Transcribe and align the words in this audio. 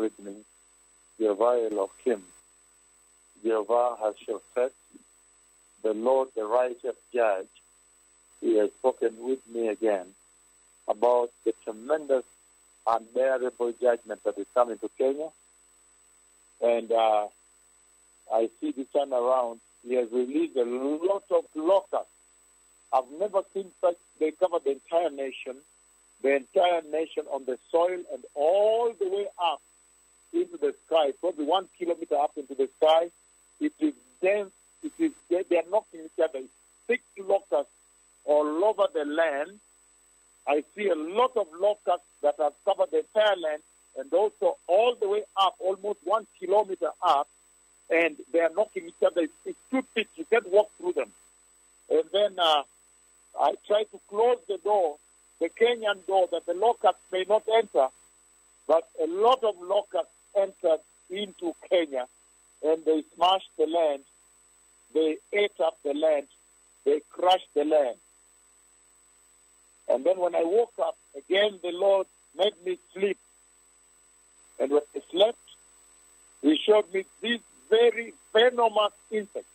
with 0.00 0.18
me, 0.18 0.34
Jehovah 1.18 1.68
Elohim, 1.70 2.22
Jehovah 3.44 3.96
Hashephet, 4.00 4.72
the 5.82 5.92
Lord, 5.92 6.28
the 6.34 6.44
righteous 6.44 6.96
judge, 7.12 7.48
he 8.40 8.56
has 8.56 8.70
spoken 8.78 9.14
with 9.20 9.40
me 9.52 9.68
again 9.68 10.06
about 10.88 11.30
the 11.44 11.52
tremendous, 11.64 12.24
unbearable 12.86 13.74
judgment 13.80 14.22
that 14.24 14.38
is 14.38 14.46
coming 14.54 14.78
to 14.78 14.90
Kenya. 14.96 15.28
And 16.62 16.90
uh, 16.90 17.26
I 18.32 18.48
see 18.60 18.72
this 18.72 18.88
time 18.94 19.12
around, 19.12 19.60
he 19.86 19.94
has 19.94 20.08
released 20.10 20.56
a 20.56 20.64
lot 20.64 21.24
of 21.30 21.44
locusts. 21.54 22.12
I've 22.92 23.10
never 23.18 23.42
seen 23.54 23.70
such. 23.80 23.96
They 24.18 24.32
cover 24.32 24.58
the 24.64 24.72
entire 24.72 25.10
nation, 25.10 25.56
the 26.22 26.36
entire 26.36 26.82
nation 26.90 27.24
on 27.30 27.44
the 27.44 27.58
soil 27.70 28.00
and 28.12 28.24
all 28.34 28.92
the 28.98 29.08
way 29.08 29.26
up 29.42 29.60
into 30.32 30.56
the 30.56 30.74
sky, 30.86 31.12
probably 31.20 31.44
one 31.44 31.68
kilometer 31.78 32.16
up 32.16 32.32
into 32.36 32.54
the 32.54 32.68
sky. 32.76 33.10
It 33.60 33.72
is 33.78 33.94
dense. 34.22 34.52
It 34.82 34.92
is 34.98 35.12
they, 35.28 35.44
they 35.48 35.58
are 35.58 35.70
knocking 35.70 36.00
each 36.04 36.22
other. 36.22 36.40
Thick 36.86 37.02
locusts 37.18 37.72
all 38.24 38.64
over 38.64 38.86
the 38.92 39.04
land. 39.04 39.58
I 40.46 40.64
see 40.74 40.88
a 40.88 40.94
lot 40.94 41.36
of 41.36 41.46
locusts 41.58 42.06
that 42.22 42.34
have 42.38 42.52
covered 42.64 42.90
the 42.90 42.98
entire 42.98 43.36
land 43.36 43.62
and 43.98 44.12
also 44.12 44.56
all 44.66 44.96
the 45.00 45.08
way 45.08 45.22
up, 45.36 45.54
almost 45.58 45.98
one 46.04 46.26
kilometer 46.38 46.90
up, 47.02 47.28
and 47.90 48.16
they 48.32 48.40
are 48.40 48.50
knocking 48.56 48.86
each 48.86 49.02
other. 49.04 49.22
It's, 49.22 49.32
it's 49.44 49.58
too 49.70 49.84
thick. 49.94 50.08
You 50.16 50.24
can't 50.24 50.48
walk 50.50 50.70
through 50.78 50.94
them. 50.94 51.10
And 51.90 52.04
then 52.12 52.38
uh, 52.38 52.62
I 53.38 53.54
try 53.66 53.84
to 53.84 54.00
close 54.08 54.38
the 54.48 54.58
door, 54.58 54.96
the 55.40 55.48
Kenyan 55.48 56.06
door, 56.06 56.28
that 56.32 56.46
the 56.46 56.54
locusts 56.54 57.02
may 57.12 57.24
not 57.28 57.42
enter. 57.52 57.88
But 58.66 58.88
a 59.02 59.06
lot 59.06 59.42
of 59.42 59.56
locusts 59.60 60.12
entered 60.36 60.80
into 61.08 61.54
Kenya, 61.68 62.06
and 62.62 62.84
they 62.84 63.04
smashed 63.14 63.50
the 63.58 63.66
land. 63.66 64.02
They 64.94 65.18
ate 65.32 65.58
up 65.60 65.78
the 65.84 65.94
land. 65.94 66.26
They 66.84 67.00
crushed 67.10 67.48
the 67.54 67.64
land. 67.64 67.96
And 69.88 70.04
then 70.04 70.18
when 70.18 70.34
I 70.34 70.44
woke 70.44 70.74
up, 70.82 70.96
again 71.16 71.58
the 71.62 71.72
Lord 71.72 72.06
made 72.36 72.54
me 72.64 72.78
sleep. 72.92 73.18
And 74.58 74.70
when 74.70 74.82
I 74.94 75.00
slept, 75.10 75.38
He 76.42 76.56
showed 76.56 76.92
me 76.92 77.04
these 77.22 77.40
very 77.68 78.12
venomous 78.32 78.92
insects. 79.10 79.48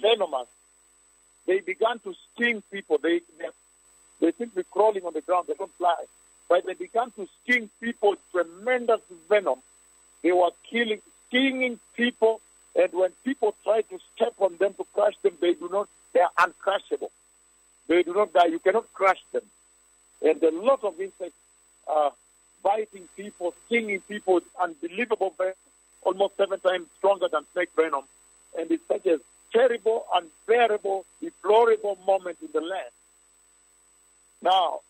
Venomous. 0.00 0.48
They 1.46 1.60
began 1.60 1.98
to 2.00 2.14
sting 2.34 2.62
people. 2.72 2.98
They, 3.02 3.20
they, 4.20 4.32
they 4.32 4.44
be 4.46 4.64
crawling 4.70 5.04
on 5.04 5.12
the 5.12 5.20
ground. 5.20 5.46
They 5.48 5.54
don't 5.54 5.72
fly. 5.76 6.04
But 6.48 6.66
they 6.66 6.74
began 6.74 7.10
to 7.12 7.28
sting 7.42 7.70
people 7.80 8.10
with 8.10 8.30
tremendous 8.30 9.00
venom. 9.28 9.60
They 10.22 10.32
were 10.32 10.50
killing, 10.70 11.00
stinging 11.28 11.80
people. 11.94 12.40
And 12.74 12.92
when 12.92 13.10
people 13.24 13.54
try 13.64 13.82
to 13.82 13.98
step 14.14 14.34
on 14.38 14.56
them 14.58 14.74
to 14.74 14.86
crush 14.92 15.14
them, 15.22 15.34
they 15.40 15.54
do 15.54 15.68
not, 15.70 15.88
they 16.12 16.20
are 16.20 16.30
uncrushable. 16.38 17.10
They 17.88 18.02
do 18.02 18.14
not 18.14 18.32
die. 18.32 18.46
You 18.46 18.58
cannot 18.58 18.92
crush 18.92 19.22
them. 19.32 19.42
And 20.22 20.42
a 20.42 20.50
lot 20.50 20.84
of 20.84 21.00
insects 21.00 21.38
are 21.86 22.12
biting 22.62 23.08
people, 23.16 23.54
stinging 23.66 24.00
people 24.00 24.34
with 24.34 24.44
unbelievable 24.60 25.34
venom, 25.36 25.54
almost 26.02 26.36
seven 26.36 26.60
times 26.60 26.86
stronger 26.98 27.28
than 27.28 27.42
snake 27.52 27.70
venom. 27.76 28.02
And 28.58 28.70
it's 28.70 28.86
such 28.88 29.06
a 29.06 29.20
terrible, 29.52 30.04
unbearable, 30.14 31.04
deplorable 31.20 31.98
moment 32.06 32.38
in 32.42 32.48
the 32.52 32.60
land. 32.60 32.90
Now, 34.42 34.80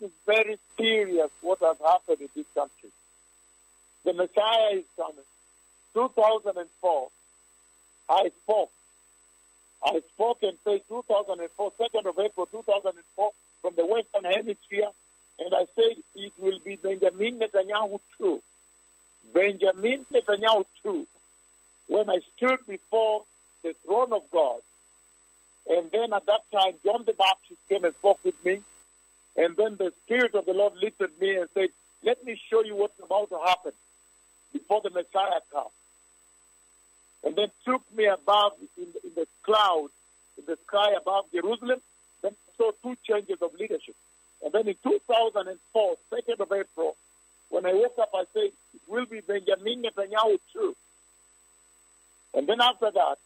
is 0.00 0.10
very 0.26 0.58
serious 0.76 1.30
what 1.40 1.60
has 1.60 1.76
happened 1.78 2.20
in 2.20 2.28
this 2.34 2.46
country. 2.54 2.90
The 4.04 4.12
Messiah 4.12 4.76
is 4.76 4.84
coming. 4.96 5.24
2004, 5.94 7.08
I 8.08 8.30
spoke 8.42 8.70
I 9.82 10.00
spoke 10.14 10.42
and 10.42 10.56
said 10.62 10.82
2004, 10.88 11.72
2nd 11.80 12.06
of 12.06 12.18
April 12.18 12.46
2004, 12.46 13.30
from 13.62 13.74
the 13.76 13.86
Western 13.86 14.24
Hemisphere, 14.24 14.90
and 15.38 15.54
I 15.54 15.64
said 15.74 15.96
it 16.14 16.32
will 16.38 16.58
be 16.64 16.76
Benjamin 16.76 17.38
Netanyahu 17.38 17.98
too. 18.18 18.42
Benjamin 19.32 20.04
Netanyahu 20.12 20.64
too. 20.82 21.06
When 21.86 22.10
I 22.10 22.18
stood 22.36 22.58
before 22.68 23.24
the 23.62 23.74
throne 23.84 24.12
of 24.12 24.22
God, 24.30 24.60
and 25.66 25.90
then 25.90 26.12
at 26.12 26.26
that 26.26 26.42
time 26.52 26.74
John 26.84 27.04
the 27.06 27.14
Baptist 27.14 27.60
came 27.68 27.84
and 27.84 27.94
spoke 27.94 28.18
with 28.22 28.34
me, 28.44 28.60
and 29.36 29.56
then 29.56 29.76
the 29.76 29.92
Spirit 30.04 30.34
of 30.34 30.46
the 30.46 30.52
Lord 30.52 30.74
lifted 30.80 31.10
me 31.20 31.36
and 31.36 31.48
said, 31.54 31.68
Let 32.02 32.24
me 32.24 32.40
show 32.50 32.64
you 32.64 32.76
what's 32.76 32.98
about 33.02 33.30
to 33.30 33.38
happen 33.44 33.72
before 34.52 34.80
the 34.82 34.90
Messiah 34.90 35.40
comes 35.52 35.70
and 37.24 37.36
then 37.36 37.48
took 37.64 37.82
me 37.94 38.06
above 38.06 38.52
in 38.76 38.86
the, 38.92 39.06
in 39.06 39.14
the 39.14 39.26
cloud, 39.42 39.88
in 40.38 40.44
the 40.46 40.56
sky 40.66 40.92
above 40.96 41.26
Jerusalem. 41.32 41.80
Then 42.22 42.32
saw 42.56 42.72
two 42.82 42.96
changes 43.04 43.38
of 43.42 43.54
leadership. 43.54 43.94
And 44.42 44.52
then 44.52 44.68
in 44.68 44.76
2004, 44.82 45.96
2nd 46.12 46.40
of 46.40 46.52
April, 46.52 46.96
when 47.50 47.66
I 47.66 47.74
woke 47.74 47.98
up, 48.00 48.10
I 48.14 48.24
said, 48.32 48.44
it 48.44 48.80
will 48.88 49.06
be 49.06 49.20
Benjamin 49.20 49.82
Netanyahu 49.82 50.38
too. 50.52 50.76
And 52.34 52.46
then 52.46 52.60
after 52.60 52.90
that, 52.90 53.16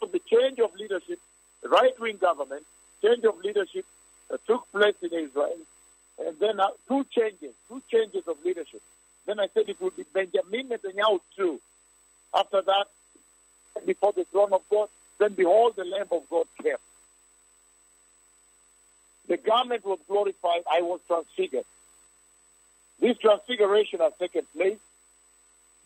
the 0.00 0.20
change 0.30 0.58
of 0.58 0.74
leadership, 0.74 1.20
right-wing 1.64 2.18
government, 2.18 2.64
change 3.02 3.24
of 3.24 3.38
leadership 3.38 3.84
uh, 4.32 4.36
took 4.46 4.70
place 4.72 4.94
in 5.02 5.12
Israel. 5.12 5.56
And 6.18 6.36
then 6.40 6.60
uh, 6.60 6.68
two 6.88 7.04
changes, 7.10 7.54
two 7.68 7.82
changes 7.90 8.24
of 8.26 8.36
leadership. 8.44 8.82
Then 9.26 9.38
I 9.40 9.48
said 9.54 9.68
it 9.68 9.80
would 9.80 9.96
be 9.96 10.04
Benjamin 10.12 10.68
Netanyahu 10.68 11.20
too. 11.36 11.60
After 12.34 12.62
that, 12.62 12.86
before 13.86 14.12
the 14.12 14.24
throne 14.24 14.52
of 14.52 14.62
God, 14.70 14.88
then 15.18 15.34
behold, 15.34 15.74
the 15.76 15.84
Lamb 15.84 16.08
of 16.10 16.28
God 16.28 16.46
came. 16.62 16.74
The 19.28 19.36
garment 19.36 19.84
was 19.84 19.98
glorified, 20.08 20.62
I 20.70 20.80
was 20.82 21.00
transfigured. 21.06 21.64
This 23.00 23.18
transfiguration 23.18 24.00
has 24.00 24.12
taken 24.18 24.42
place, 24.56 24.78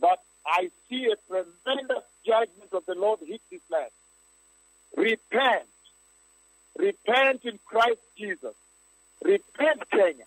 but 0.01 0.21
I 0.47 0.71
see 0.89 1.07
a 1.07 1.17
tremendous 1.29 2.05
judgment 2.25 2.73
of 2.73 2.87
the 2.87 2.95
Lord 2.95 3.21
hit 3.27 3.41
this 3.51 3.61
land. 3.71 3.91
Repent. 4.97 5.65
Repent 6.79 7.45
in 7.45 7.59
Christ 7.65 8.01
Jesus. 8.17 8.55
Repent, 9.23 9.89
Kenya. 9.91 10.25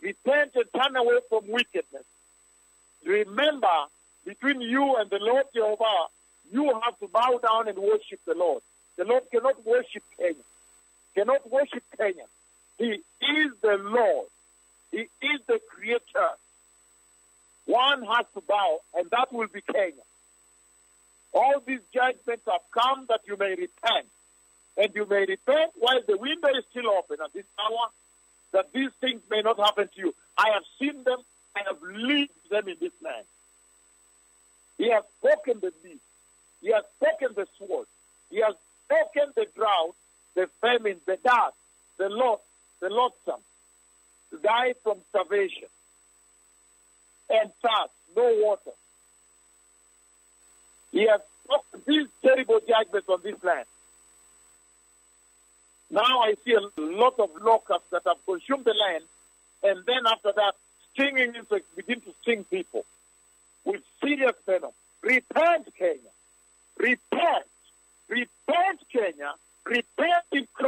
Repent 0.00 0.52
and 0.54 0.64
turn 0.74 0.96
away 0.96 1.18
from 1.28 1.48
wickedness. 1.48 2.04
Remember, 3.04 3.86
between 4.24 4.60
you 4.60 4.96
and 4.96 5.10
the 5.10 5.18
Lord 5.20 5.46
Jehovah, 5.54 6.06
you 6.50 6.64
have 6.84 6.98
to 6.98 7.08
bow 7.08 7.38
down 7.42 7.68
and 7.68 7.78
worship 7.78 8.20
the 8.26 8.34
Lord. 8.34 8.62
The 8.96 9.04
Lord 9.04 9.24
cannot 9.30 9.64
worship 9.64 10.02
Kenya. 10.18 10.42
Cannot 11.14 11.50
worship 11.50 11.82
Kenya. 11.96 12.24
He 12.78 12.84
is 12.84 13.52
the 13.62 13.78
Lord. 13.80 14.28
He 14.90 14.98
is 14.98 15.40
the 15.46 15.60
creator. 15.68 16.30
One 17.66 18.04
has 18.04 18.26
to 18.34 18.40
bow, 18.46 18.80
and 18.94 19.10
that 19.10 19.32
will 19.32 19.48
be 19.52 19.60
Kenya. 19.60 20.02
All 21.32 21.60
these 21.66 21.80
judgments 21.92 22.44
have 22.46 22.62
come 22.72 23.06
that 23.08 23.20
you 23.26 23.36
may 23.36 23.50
repent. 23.50 24.08
And 24.76 24.90
you 24.94 25.06
may 25.06 25.20
repent 25.20 25.72
while 25.76 26.00
the 26.06 26.18
window 26.18 26.48
is 26.48 26.64
still 26.70 26.90
open 26.90 27.18
at 27.24 27.32
this 27.32 27.46
hour, 27.58 27.88
that 28.52 28.72
these 28.72 28.90
things 29.00 29.22
may 29.30 29.42
not 29.42 29.58
happen 29.58 29.88
to 29.94 30.00
you. 30.00 30.14
I 30.36 30.50
have 30.54 30.64
seen 30.78 31.02
them, 31.04 31.18
I 31.56 31.60
have 31.66 31.80
lived 31.82 32.50
them 32.50 32.68
in 32.68 32.76
this 32.80 32.92
land. 33.02 33.24
He 34.78 34.90
has 34.90 35.04
broken 35.22 35.60
the 35.60 35.72
knee. 35.82 35.98
He 36.60 36.72
has 36.72 36.84
taken 37.02 37.34
the 37.34 37.46
sword. 37.58 37.86
He 38.30 38.40
has 38.40 38.54
taken 38.90 39.32
the 39.34 39.46
drought, 39.54 39.94
the 40.34 40.48
famine, 40.60 41.00
the 41.06 41.16
dust, 41.24 41.56
the 41.98 42.08
loss, 42.08 42.40
the 42.80 42.90
loathsome, 42.90 43.40
to 44.30 44.38
die 44.38 44.74
from 44.82 44.98
starvation 45.08 45.68
and 47.30 47.50
thirst, 47.62 47.92
no 48.16 48.34
water. 48.42 48.70
He 50.92 51.06
has 51.06 51.20
put 51.48 51.86
these 51.86 52.06
terrible 52.22 52.60
judgments 52.66 53.08
on 53.08 53.20
this 53.22 53.42
land. 53.42 53.66
Now 55.90 56.20
I 56.20 56.34
see 56.44 56.54
a 56.54 56.80
lot 56.80 57.18
of 57.18 57.30
locusts 57.40 57.88
that 57.90 58.02
have 58.06 58.16
consumed 58.26 58.64
the 58.64 58.74
land, 58.74 59.04
and 59.62 59.84
then 59.86 60.06
after 60.06 60.32
that, 60.34 60.54
stinging 60.92 61.34
insects 61.34 61.68
begin 61.76 62.00
to 62.02 62.14
sting 62.22 62.44
people 62.44 62.84
with 63.64 63.82
serious 64.02 64.34
venom. 64.44 64.72
Repent, 65.02 65.68
Kenya. 65.78 66.10
Repent. 66.78 67.46
Repent, 68.08 68.80
Kenya. 68.92 69.34
Repent 69.64 70.24
in 70.32 70.46
Christ 70.54 70.65